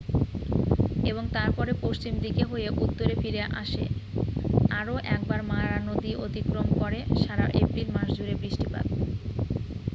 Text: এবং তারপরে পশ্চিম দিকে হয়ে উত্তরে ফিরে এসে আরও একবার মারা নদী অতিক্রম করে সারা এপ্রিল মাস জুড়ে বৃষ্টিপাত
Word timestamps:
এবং 1.11 1.23
তারপরে 1.37 1.71
পশ্চিম 1.83 2.13
দিকে 2.23 2.43
হয়ে 2.43 2.67
উত্তরে 2.83 3.13
ফিরে 3.21 3.41
এসে 3.61 3.83
আরও 4.79 4.95
একবার 5.15 5.39
মারা 5.51 5.77
নদী 5.89 6.11
অতিক্রম 6.25 6.67
করে 6.81 6.99
সারা 7.21 7.45
এপ্রিল 7.61 7.87
মাস 7.95 8.07
জুড়ে 8.15 8.35
বৃষ্টিপাত 8.41 8.85